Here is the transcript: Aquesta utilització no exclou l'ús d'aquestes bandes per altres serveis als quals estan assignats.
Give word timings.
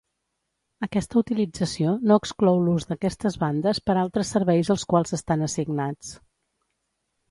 Aquesta 0.87 1.19
utilització 1.21 1.93
no 2.13 2.17
exclou 2.23 2.59
l'ús 2.69 2.89
d'aquestes 2.93 3.39
bandes 3.45 3.85
per 3.91 3.99
altres 4.07 4.35
serveis 4.39 4.77
als 4.79 4.91
quals 4.95 5.19
estan 5.23 5.49
assignats. 5.53 6.15